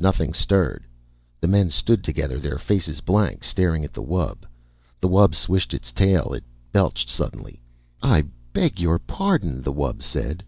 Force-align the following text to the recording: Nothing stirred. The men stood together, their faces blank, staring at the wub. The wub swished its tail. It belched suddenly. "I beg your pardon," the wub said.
Nothing 0.00 0.32
stirred. 0.34 0.84
The 1.40 1.46
men 1.46 1.70
stood 1.70 2.02
together, 2.02 2.40
their 2.40 2.58
faces 2.58 3.00
blank, 3.00 3.44
staring 3.44 3.84
at 3.84 3.92
the 3.92 4.02
wub. 4.02 4.38
The 5.00 5.08
wub 5.08 5.36
swished 5.36 5.72
its 5.72 5.92
tail. 5.92 6.32
It 6.34 6.42
belched 6.72 7.08
suddenly. 7.08 7.60
"I 8.02 8.24
beg 8.52 8.80
your 8.80 8.98
pardon," 8.98 9.62
the 9.62 9.72
wub 9.72 10.02
said. 10.02 10.42